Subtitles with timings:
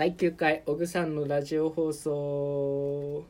[0.00, 3.22] 第9回オグさんのラジオ放送。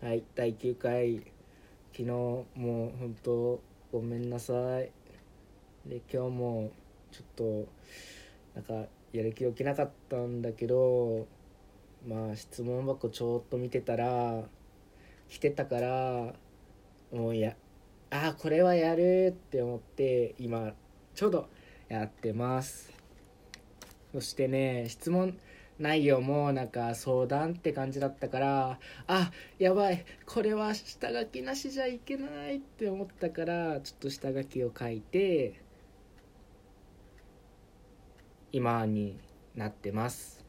[0.00, 1.16] はい第9回。
[1.92, 3.60] 昨日もう本当
[3.92, 4.90] ごめんなさい。
[5.84, 6.70] で今日も
[7.12, 7.68] ちょっと
[8.54, 11.26] なんかやる気起きなかったんだけど
[12.08, 14.44] まあ質問箱ちょっと見てたら
[15.28, 16.32] 来てたから
[17.12, 17.54] もういや
[18.08, 20.72] あこれはやるって思って今
[21.14, 21.48] ちょうど
[21.90, 22.95] やってます。
[24.16, 25.36] そしてね質問
[25.78, 35.60] 内容もなんか相談って感じだったからあやばいこれは下書きなしじゃいけないって思ったからちょっと下書きを書いて
[38.52, 39.18] 今に
[39.54, 40.42] なってます。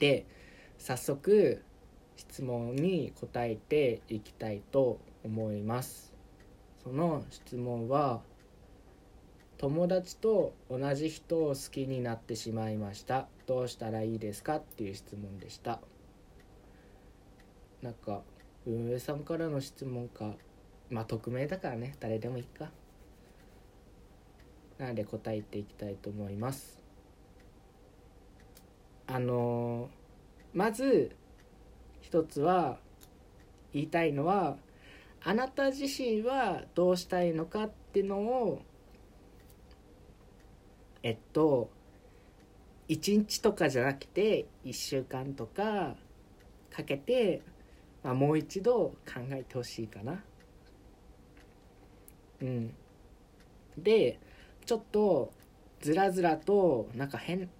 [0.00, 0.26] で
[0.76, 1.62] 早速
[2.16, 6.12] 質問に答えていきたいと思います。
[6.82, 8.22] その質問は
[9.58, 13.26] 友達と同じ人を好きになってしまいました。
[13.46, 15.80] どうしたらいいですかっていう質問でした。
[17.82, 18.22] なんか
[18.64, 20.34] 運営さんからの質問か。
[20.90, 21.96] まあ匿名だからね。
[21.98, 22.70] 誰でもいいか。
[24.78, 26.80] なので答えていきたいと思います。
[29.08, 31.16] あのー、まず
[32.00, 32.78] 一つは
[33.72, 34.56] 言いたいのは
[35.20, 38.62] あなた自身はどうしたいのかっていうのを
[41.02, 41.70] えっと
[42.88, 45.94] 1日とかじゃなくて1週間とか
[46.70, 47.42] かけて、
[48.02, 50.22] まあ、もう一度考えてほしいかな。
[52.40, 52.74] うん、
[53.76, 54.18] で
[54.64, 55.32] ちょっと
[55.80, 57.50] ずらずらとなんか変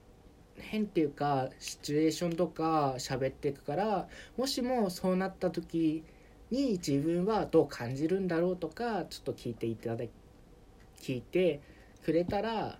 [0.60, 6.04] 変っていうかシチュエーションとか喋っていくからもしもそうなった時
[6.50, 10.04] に自分はどう感じるんだろうとかちょっと聞いていただ
[11.00, 11.60] 聞いて
[12.04, 12.78] くれたら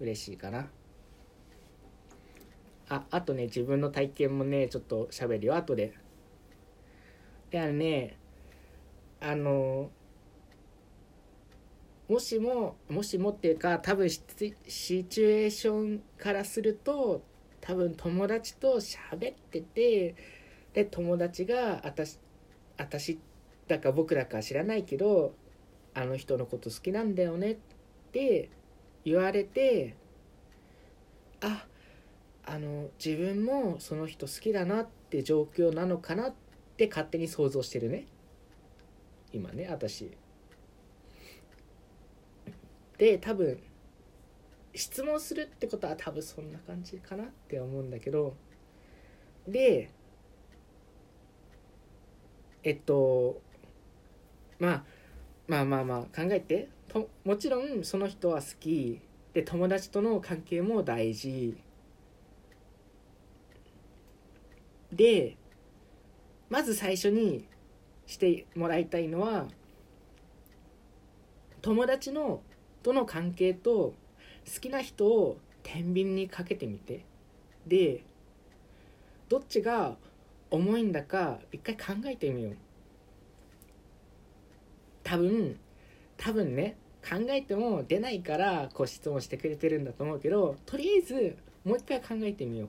[0.00, 0.68] 嬉しいかな。
[2.88, 5.56] ああとね自分の体験もねちょっと喋るよ。
[5.56, 5.94] 後で。
[7.50, 8.16] であのね
[9.20, 9.90] あの
[12.08, 17.22] もしももしもっていうか多分シチュエーションからすると
[17.60, 20.16] 多分友達と喋ってて
[20.72, 22.18] で友達が私
[22.76, 23.20] 私
[23.68, 25.34] だか僕だか知らないけど
[25.94, 27.56] あの人のこと好きなんだよねっ
[28.12, 28.48] て
[29.04, 29.96] 言われて
[31.40, 31.66] あ
[32.44, 36.34] あの自分もその人好きだなって状況なのかなっ
[36.76, 38.06] て勝手に想像してるね。
[39.32, 40.10] 今ね私。
[42.98, 43.62] で多分
[44.74, 48.34] 質問するってことは多分そんな感じかなって思うんだけど。
[49.46, 49.90] で
[52.62, 53.40] えっと
[54.58, 54.84] まあ
[55.48, 56.68] まあまあまあ考えて。
[56.90, 59.00] ともちろんその人は好き。
[59.32, 61.56] で友達との関係も大事。
[64.92, 65.36] で
[66.48, 67.46] まず最初に
[68.06, 69.46] してもらいたいのは
[71.62, 72.42] 友達の
[72.82, 73.94] との関係と
[74.52, 77.04] 好きな人を天秤にかけてみて。
[77.68, 78.02] で
[79.28, 79.96] どっちが
[80.50, 82.56] 重いんだか一回考えてみよう。
[85.04, 85.56] 多分
[86.20, 92.68] 多分ね考えても出ないからこう質問してくれてるんだと思うけどとりあえずもう一回考えてみよう。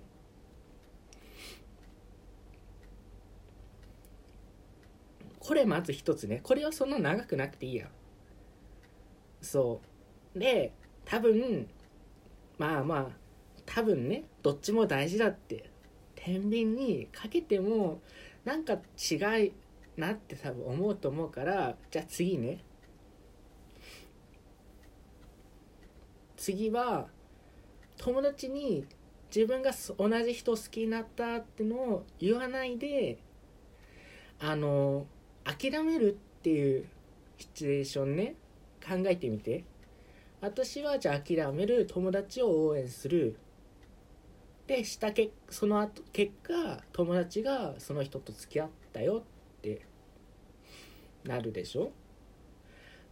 [5.39, 6.39] これまず一つね。
[6.43, 7.89] これはそんな長くなくていいや。
[9.41, 9.81] そ
[10.33, 10.39] う。
[10.39, 10.71] で
[11.03, 11.67] 多分
[12.57, 13.07] まあまあ
[13.65, 15.69] 多分ねどっちも大事だって
[16.15, 17.99] 天秤にかけても
[18.45, 19.51] なんか違い
[19.97, 22.63] なって多分思うと思うからじゃあ次ね。
[26.41, 27.05] 次は
[27.97, 28.83] 友達に
[29.33, 29.69] 自分が
[29.99, 33.19] 同じ人好きになったってのを言わないで
[34.39, 35.05] あの
[35.43, 36.87] 諦めるっていう
[37.37, 38.33] シチュエーションね。
[38.83, 39.63] 考えてみて。
[40.41, 43.35] 私はじゃあ諦める友達を応援する。
[44.65, 49.21] でしたけその後結果友達がその人と付き合ったよ
[49.57, 49.81] って
[51.23, 51.91] なるでしょ。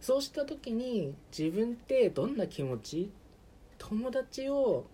[0.00, 3.12] そうした時に自分ってどんな気持ち？
[3.82, 4.86] 友達を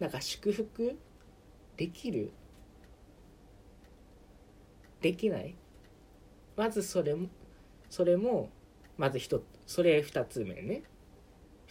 [0.00, 0.98] なんか祝福
[1.76, 2.32] できる？
[5.00, 5.54] できない？
[6.56, 7.28] まずそれも
[7.90, 8.48] それも
[8.96, 10.82] まず一つそれ2つ目ね。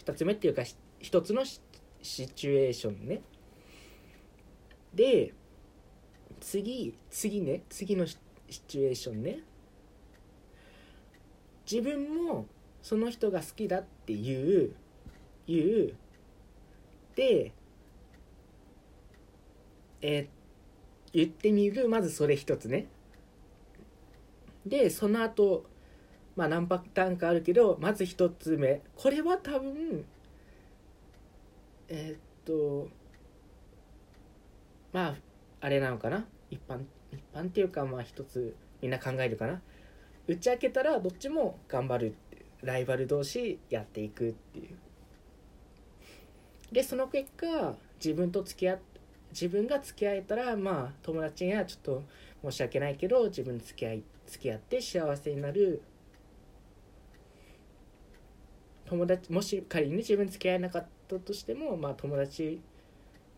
[0.04, 0.62] 2つ目っていうか
[1.00, 1.60] 1つのシ
[2.02, 3.20] チュエーションね。
[4.94, 5.34] で
[6.40, 8.16] 次次ね次のシ
[8.68, 9.40] チュエーションね。
[11.70, 12.46] 自分も
[12.80, 14.74] その人が好きだっていう
[15.46, 15.94] いう
[17.16, 20.28] えー
[21.14, 22.86] 言ってみるまずそれ一つね。
[24.64, 25.66] でその後
[26.36, 28.80] まあ何パターンかあるけどまず一つ目。
[28.96, 30.06] これは多分
[31.88, 32.88] えーっと
[34.92, 35.14] まあ
[35.60, 36.24] あれなのかな？
[36.50, 36.80] 一般
[37.12, 39.60] 一般っていうかまあ一つみんな考えるかな？
[40.26, 42.14] 打ち明けたらどっちも頑張る
[42.62, 44.76] ライバル同士やっていくっていう。
[46.72, 48.78] でその結果自分と付き合
[49.30, 52.02] 自分が付き合えたらまあ友達にはちょっと
[52.42, 55.82] 申し訳ないけど自分付き合い付き合って幸せになる。
[58.86, 62.60] 友達もし仮に自分付き合えなかったとしてもまあ友達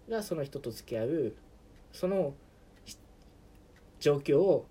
[0.08, 1.36] がその人と付き合う
[1.92, 2.34] その
[4.00, 4.66] 状況を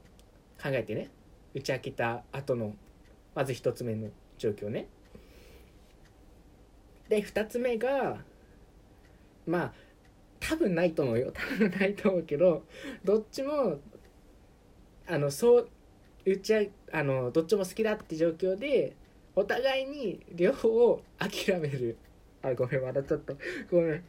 [0.62, 1.10] 考えてね
[1.54, 2.76] 打ち明けた後の
[3.34, 4.88] まず一つ目の状況ね。
[7.08, 8.18] で二つ目が
[9.46, 9.74] まあ
[10.40, 11.32] 多分ないと思うよ。
[11.36, 12.66] 多分ないと思うけど
[13.04, 13.80] どっちも
[15.08, 15.70] あのそう
[16.26, 16.62] 打ちあ
[16.92, 18.96] あのどっちも好きだって状況で
[19.36, 21.98] お互いに両方を諦める。
[22.42, 23.34] あごめん笑っちゃった。
[23.72, 24.04] ごめん。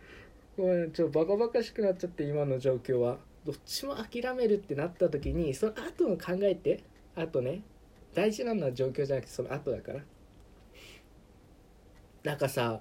[0.57, 3.19] ごめんちょっとバカバカしくなっちゃって今の状況は。
[3.45, 6.83] どっちも諦めるってなった時にその後の考えて。
[7.17, 7.63] あとね
[8.13, 10.01] 大事なのは状況じゃなくてその後だから。
[12.25, 12.81] なんかさ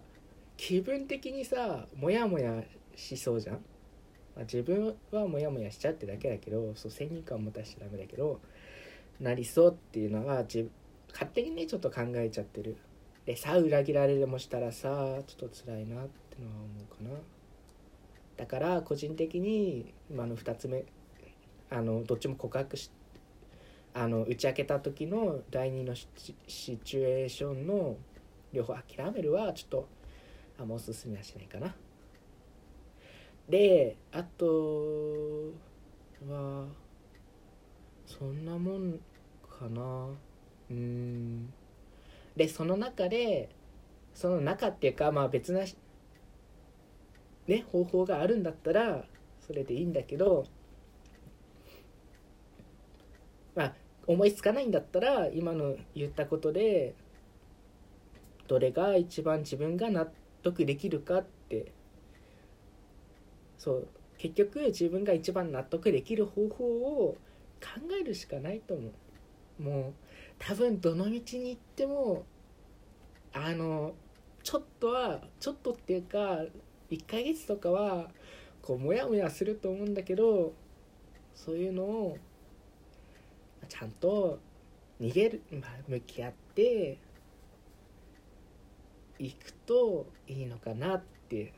[0.58, 2.64] 気分的にさモヤモヤ
[2.96, 3.62] しそうじゃん、ま
[4.38, 8.40] あ、自分はモヤモヤしちゃってだけだけどそう先入観を持たしちゃダメだけど
[9.20, 10.70] なりそうっていうのは自
[11.12, 12.78] 勝手にねちょっと考えちゃってる。
[13.26, 17.20] でさ裏切られでもしたらさちょっと辛いなってのは思うかな。
[18.36, 20.84] だから個人的に今の2つ目
[21.70, 22.92] あのどっちも告白し
[23.94, 26.08] あの打ち明けた時の第二のシ
[26.48, 27.96] チュエーションの
[28.52, 29.88] 両方諦めるはちょっと
[30.60, 31.76] あんまおすすめはしないかな。
[33.50, 35.52] であと
[36.30, 36.68] は
[38.06, 39.00] そんなもん
[39.50, 40.08] かな。
[40.70, 41.54] うん。
[42.36, 43.50] でその中で
[44.14, 45.62] その中っていうかまあ別な
[47.48, 49.06] ね方法があるんだったら
[49.46, 50.46] それでいいんだけど
[53.56, 53.74] まあ
[54.08, 56.94] 思いつかないんだったら今の言ったことで
[58.48, 61.72] どれが一番自分が納得得できるかって。
[63.57, 63.88] そう。
[64.18, 67.18] 結局自分が一番納得できる方法を
[67.62, 68.90] 考えるしかないと思
[69.60, 69.63] う。
[69.63, 69.94] もう
[70.40, 72.25] 多分どの道に行っても
[73.34, 73.94] あの
[74.44, 76.44] ちょっとはちょっとっていうか
[76.92, 78.10] 1ヶ月とかは
[78.62, 80.54] こうモヤモヤすると思うんだけど
[81.36, 82.18] そういうのを
[83.68, 84.39] ちゃんと
[85.00, 86.98] 逃げる、まあ、向き合って
[89.24, 91.54] いくといいのかなって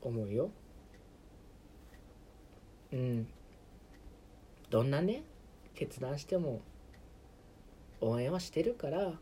[0.00, 0.50] 思うよ。
[2.92, 3.26] うん。
[4.70, 5.24] どんなね
[5.74, 6.60] 決断しても
[8.00, 9.12] 応援はしてるから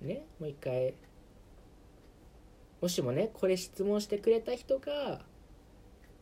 [0.00, 0.94] ねもう一回
[2.80, 5.22] もしもねこれ質問してくれた人が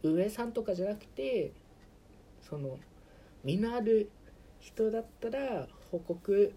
[0.03, 1.53] 上さんとかじゃなくて
[2.41, 2.79] その
[3.45, 4.11] 身のある
[4.61, 6.55] 人だったら報告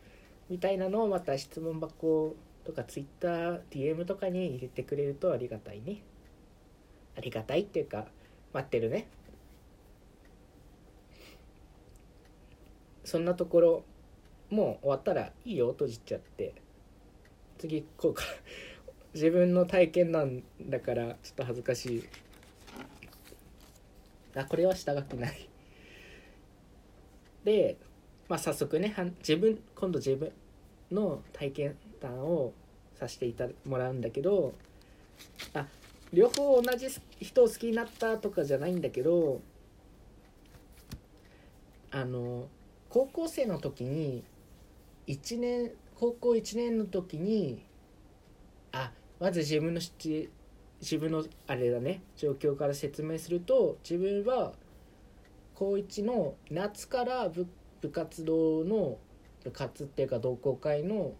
[0.50, 6.02] みたいなのをまた質問箱とか TwitterDM とかに入れてくれるとありがたいね。
[7.18, 8.08] ありがたいっていうか
[8.54, 9.08] 待ってるね。
[13.04, 13.84] そんなところ
[14.50, 16.56] もう終わったらいいよ閉じちゃって。
[17.58, 18.24] 次行こうか。
[19.14, 22.04] 自分の体験なんだからちょっと恥ずかしい。
[24.36, 25.50] あこれは下書きない。
[27.44, 27.78] で、
[28.28, 30.32] まあ、早速ねはん自分今度自分
[30.92, 32.54] の体験談を
[33.04, 34.54] させていたもらうんだけど
[35.54, 35.66] あ
[36.14, 36.88] 両方同じ
[37.20, 39.42] 人を好きになったとかじゃないんだけど
[41.92, 42.48] あの
[42.90, 44.24] 高校生の時に
[45.08, 47.66] 1年高校1年の時に
[48.72, 54.54] あまず自分の自分のあれだね状況から説明すると自分は
[55.56, 57.48] 高1の夏から部
[57.82, 58.98] 部活動の
[59.44, 61.14] 部活っていうか同好会の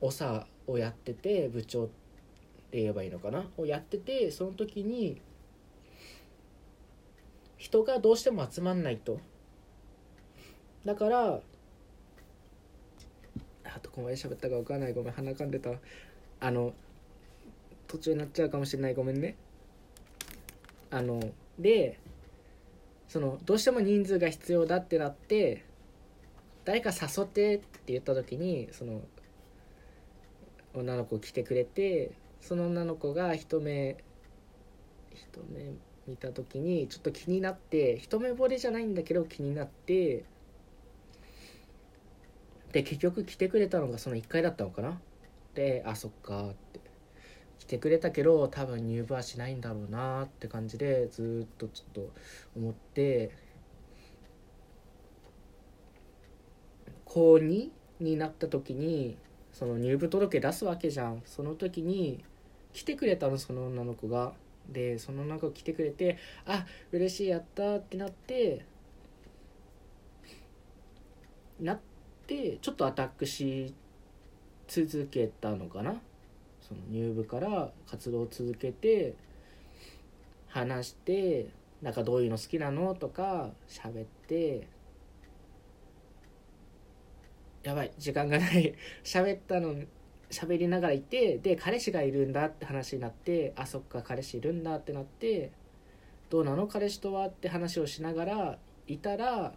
[0.00, 1.86] 長をやってて部長っ
[2.70, 3.44] て言えばいいのかな？
[3.56, 5.20] をやっててその時に
[7.56, 9.20] 人がどうしても集まんないと。
[10.84, 11.40] だから
[13.64, 14.92] あとこまで喋ったか分かんない。
[14.94, 15.70] ごめん鼻かんでた。
[16.40, 16.72] あの
[17.88, 18.94] 途中になっちゃうかもしれない。
[18.94, 19.36] ごめんね。
[20.90, 21.20] あの
[21.58, 21.98] で
[23.08, 25.64] そのどうしても人数が必要だってなって
[26.64, 29.00] 誰か誘ってって言った時にその
[30.80, 33.96] 女の子来てくれてその女の子が一目
[35.12, 35.72] 一目
[36.06, 40.24] 見た時にちょっと気になって一目惚れじゃないんだけど気になって
[42.72, 45.00] で結局来てくれたのがその1回だったのかな？
[45.54, 46.80] であそっかって。
[47.58, 52.12] 来てくれたけど多分入部はしないんだろうなって感じでずっとちょっと
[52.54, 53.32] 思って
[57.04, 59.16] 高2になった時に
[59.58, 61.22] その入部届出すわけじゃん。
[61.24, 62.22] その時に
[62.74, 64.34] 来てくれたのその女の子が。
[64.70, 68.64] でその女の子来てくれてあ嬉しいやったってなって
[71.60, 71.78] なっ
[72.26, 73.72] てちょっとアタックし
[74.66, 75.94] 続けたのかな。
[76.60, 79.14] その入部から活動を続けて
[80.48, 81.46] 話して
[81.80, 82.94] なんかどういうの好きなの？
[82.96, 84.66] とか喋って
[87.66, 88.74] やばい時間がない。
[89.02, 89.74] 喋ったの
[90.30, 95.50] 喋りながらいてで彼氏がいるんだって話になってあそっか彼氏いるんだってなって
[96.30, 96.68] どうなの？
[96.68, 99.52] 彼氏とはって話をしながらいたら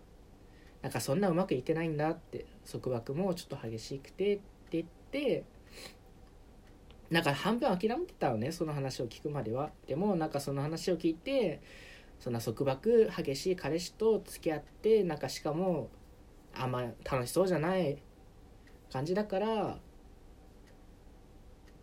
[0.81, 5.43] なんかそんなうまくいってないんだって束縛もちょっと激しくてって言って
[7.11, 9.71] なんか半分諦めてたのねその話を聞くまでは。
[9.85, 11.61] でもなんかその話を聞いて
[12.19, 15.89] そんな束縛激しい彼氏と付き合ってなんかしかも
[16.59, 17.97] あんま楽しそうじゃない
[18.91, 19.77] 感じだから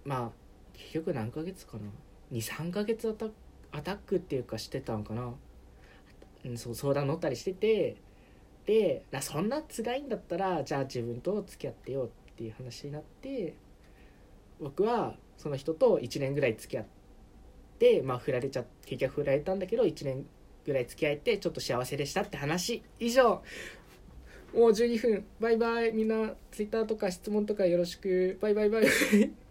[0.05, 0.31] まあ
[0.75, 1.85] 結局何ヶ月かな
[2.31, 3.17] ？23ヶ月
[3.73, 5.33] アタックっていうかしてたのかな、
[6.45, 7.97] うん、そう相談乗ったりしてて
[8.67, 13.55] でそんな辛いんだったらじゃあ自分と付き合ってよっていう話になって
[14.61, 16.87] 僕はその人と1年ぐらい付き合っ
[17.79, 20.27] てまあ振られちゃ結局振られたんだけど1年
[20.67, 22.83] ぐらい付き合えてちょっと幸せでしたって話。
[22.99, 23.43] 以上。
[24.55, 25.25] もう12分。
[25.41, 25.93] バイバイ。
[25.93, 28.39] みんなツイッターとか質問とかよろしく。
[28.41, 29.46] バイバイバイバイ。